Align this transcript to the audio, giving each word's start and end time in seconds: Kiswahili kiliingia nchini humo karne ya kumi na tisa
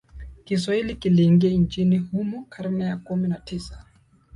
Kiswahili 0.43 0.95
kiliingia 0.95 1.51
nchini 1.53 1.97
humo 1.97 2.45
karne 2.49 2.85
ya 2.85 2.97
kumi 2.97 3.27
na 3.27 3.35
tisa 3.39 3.85